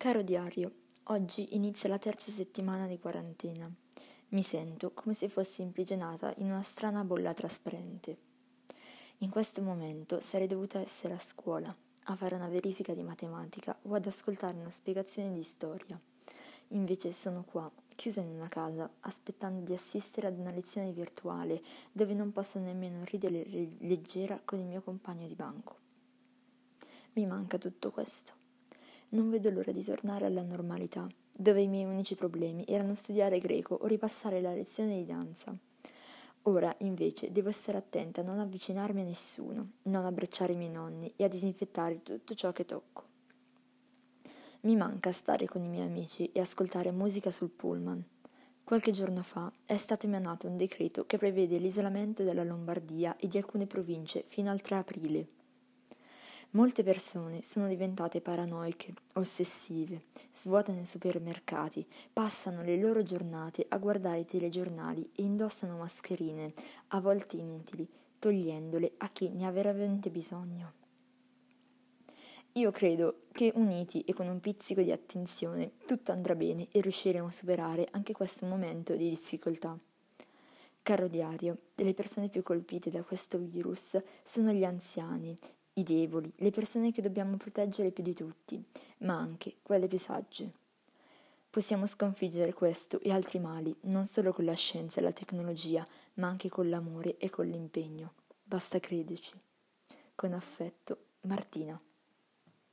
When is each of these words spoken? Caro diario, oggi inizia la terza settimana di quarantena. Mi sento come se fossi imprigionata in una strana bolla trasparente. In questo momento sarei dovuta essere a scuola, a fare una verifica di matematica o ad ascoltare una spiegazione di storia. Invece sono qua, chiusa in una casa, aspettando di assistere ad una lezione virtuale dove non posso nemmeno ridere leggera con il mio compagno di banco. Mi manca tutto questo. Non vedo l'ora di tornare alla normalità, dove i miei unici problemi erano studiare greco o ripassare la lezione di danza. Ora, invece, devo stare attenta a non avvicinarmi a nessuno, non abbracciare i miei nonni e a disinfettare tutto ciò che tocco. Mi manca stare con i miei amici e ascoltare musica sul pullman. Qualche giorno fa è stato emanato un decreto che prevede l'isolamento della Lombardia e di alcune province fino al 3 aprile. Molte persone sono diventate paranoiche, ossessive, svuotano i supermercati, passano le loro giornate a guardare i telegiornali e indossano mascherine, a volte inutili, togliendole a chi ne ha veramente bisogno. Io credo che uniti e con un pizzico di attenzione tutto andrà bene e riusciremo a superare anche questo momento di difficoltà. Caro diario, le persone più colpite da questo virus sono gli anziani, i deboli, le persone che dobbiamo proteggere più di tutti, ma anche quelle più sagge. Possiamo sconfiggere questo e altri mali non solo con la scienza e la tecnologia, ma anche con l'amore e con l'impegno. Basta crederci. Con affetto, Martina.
Caro 0.00 0.22
diario, 0.22 0.72
oggi 1.08 1.54
inizia 1.56 1.90
la 1.90 1.98
terza 1.98 2.30
settimana 2.30 2.86
di 2.86 2.98
quarantena. 2.98 3.70
Mi 4.28 4.42
sento 4.42 4.92
come 4.92 5.12
se 5.12 5.28
fossi 5.28 5.60
imprigionata 5.60 6.32
in 6.38 6.46
una 6.46 6.62
strana 6.62 7.04
bolla 7.04 7.34
trasparente. 7.34 8.16
In 9.18 9.28
questo 9.28 9.60
momento 9.60 10.18
sarei 10.20 10.46
dovuta 10.46 10.78
essere 10.78 11.12
a 11.12 11.18
scuola, 11.18 11.76
a 12.04 12.16
fare 12.16 12.34
una 12.34 12.48
verifica 12.48 12.94
di 12.94 13.02
matematica 13.02 13.78
o 13.82 13.94
ad 13.94 14.06
ascoltare 14.06 14.56
una 14.56 14.70
spiegazione 14.70 15.34
di 15.34 15.42
storia. 15.42 16.00
Invece 16.68 17.12
sono 17.12 17.44
qua, 17.44 17.70
chiusa 17.94 18.22
in 18.22 18.30
una 18.30 18.48
casa, 18.48 18.90
aspettando 19.00 19.60
di 19.60 19.74
assistere 19.74 20.28
ad 20.28 20.38
una 20.38 20.50
lezione 20.50 20.92
virtuale 20.92 21.62
dove 21.92 22.14
non 22.14 22.32
posso 22.32 22.58
nemmeno 22.58 23.04
ridere 23.04 23.44
leggera 23.80 24.40
con 24.42 24.60
il 24.60 24.64
mio 24.64 24.80
compagno 24.80 25.26
di 25.26 25.34
banco. 25.34 25.76
Mi 27.12 27.26
manca 27.26 27.58
tutto 27.58 27.90
questo. 27.90 28.39
Non 29.12 29.28
vedo 29.28 29.50
l'ora 29.50 29.72
di 29.72 29.82
tornare 29.82 30.26
alla 30.26 30.42
normalità, 30.42 31.06
dove 31.36 31.60
i 31.60 31.66
miei 31.68 31.84
unici 31.84 32.14
problemi 32.14 32.64
erano 32.68 32.94
studiare 32.94 33.38
greco 33.38 33.74
o 33.74 33.86
ripassare 33.86 34.40
la 34.40 34.54
lezione 34.54 34.98
di 34.98 35.04
danza. 35.04 35.52
Ora, 36.42 36.72
invece, 36.78 37.32
devo 37.32 37.50
stare 37.50 37.78
attenta 37.78 38.20
a 38.20 38.24
non 38.24 38.38
avvicinarmi 38.38 39.00
a 39.00 39.04
nessuno, 39.04 39.72
non 39.82 40.04
abbracciare 40.04 40.52
i 40.52 40.56
miei 40.56 40.70
nonni 40.70 41.12
e 41.16 41.24
a 41.24 41.28
disinfettare 41.28 42.02
tutto 42.02 42.34
ciò 42.34 42.52
che 42.52 42.64
tocco. 42.64 43.04
Mi 44.60 44.76
manca 44.76 45.10
stare 45.10 45.46
con 45.46 45.64
i 45.64 45.68
miei 45.68 45.86
amici 45.86 46.30
e 46.32 46.40
ascoltare 46.40 46.92
musica 46.92 47.32
sul 47.32 47.50
pullman. 47.50 48.04
Qualche 48.62 48.92
giorno 48.92 49.22
fa 49.22 49.50
è 49.66 49.76
stato 49.76 50.06
emanato 50.06 50.46
un 50.46 50.56
decreto 50.56 51.04
che 51.04 51.18
prevede 51.18 51.58
l'isolamento 51.58 52.22
della 52.22 52.44
Lombardia 52.44 53.16
e 53.16 53.26
di 53.26 53.38
alcune 53.38 53.66
province 53.66 54.22
fino 54.26 54.50
al 54.50 54.60
3 54.60 54.76
aprile. 54.76 55.26
Molte 56.52 56.82
persone 56.82 57.42
sono 57.44 57.68
diventate 57.68 58.20
paranoiche, 58.20 58.92
ossessive, 59.12 60.02
svuotano 60.32 60.80
i 60.80 60.84
supermercati, 60.84 61.86
passano 62.12 62.62
le 62.62 62.76
loro 62.76 63.04
giornate 63.04 63.66
a 63.68 63.78
guardare 63.78 64.20
i 64.20 64.24
telegiornali 64.24 65.10
e 65.14 65.22
indossano 65.22 65.76
mascherine, 65.76 66.52
a 66.88 67.00
volte 67.00 67.36
inutili, 67.36 67.88
togliendole 68.18 68.94
a 68.96 69.10
chi 69.10 69.28
ne 69.28 69.46
ha 69.46 69.52
veramente 69.52 70.10
bisogno. 70.10 70.72
Io 72.54 72.72
credo 72.72 73.26
che 73.30 73.52
uniti 73.54 74.00
e 74.00 74.12
con 74.12 74.26
un 74.26 74.40
pizzico 74.40 74.82
di 74.82 74.90
attenzione 74.90 75.74
tutto 75.86 76.10
andrà 76.10 76.34
bene 76.34 76.66
e 76.72 76.80
riusciremo 76.80 77.28
a 77.28 77.30
superare 77.30 77.86
anche 77.92 78.12
questo 78.12 78.44
momento 78.44 78.96
di 78.96 79.08
difficoltà. 79.08 79.78
Caro 80.82 81.06
diario, 81.06 81.58
le 81.76 81.94
persone 81.94 82.28
più 82.28 82.42
colpite 82.42 82.90
da 82.90 83.04
questo 83.04 83.38
virus 83.38 84.02
sono 84.24 84.50
gli 84.50 84.64
anziani, 84.64 85.36
i 85.80 85.82
deboli, 85.82 86.32
le 86.36 86.50
persone 86.50 86.92
che 86.92 87.02
dobbiamo 87.02 87.36
proteggere 87.36 87.90
più 87.90 88.02
di 88.02 88.14
tutti, 88.14 88.62
ma 88.98 89.16
anche 89.16 89.56
quelle 89.62 89.88
più 89.88 89.98
sagge. 89.98 90.50
Possiamo 91.50 91.86
sconfiggere 91.86 92.52
questo 92.52 93.00
e 93.00 93.10
altri 93.10 93.40
mali 93.40 93.74
non 93.82 94.06
solo 94.06 94.32
con 94.32 94.44
la 94.44 94.54
scienza 94.54 95.00
e 95.00 95.02
la 95.02 95.12
tecnologia, 95.12 95.84
ma 96.14 96.28
anche 96.28 96.48
con 96.48 96.68
l'amore 96.68 97.16
e 97.16 97.28
con 97.28 97.46
l'impegno. 97.46 98.12
Basta 98.42 98.78
crederci. 98.78 99.36
Con 100.14 100.32
affetto, 100.32 101.06
Martina. 101.22 101.80